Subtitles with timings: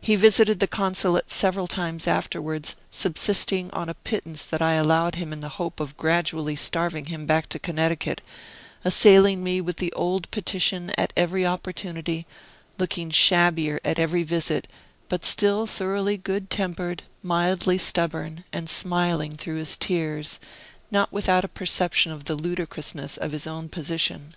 [0.00, 5.32] He visited the Consulate several times afterwards, subsisting on a pittance that I allowed him
[5.32, 8.20] in the hope of gradually starving him back to Connecticut,
[8.84, 12.24] assailing me with the old petition at every opportunity,
[12.78, 14.68] looking shabbier at every visit,
[15.08, 20.38] but still thoroughly good tempered, mildly stubborn, and smiling through his tears,
[20.92, 24.36] not without a perception of the ludicrousness of his own position.